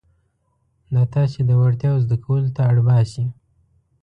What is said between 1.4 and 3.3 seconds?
د وړتیاوو زده کولو ته اړ باسي.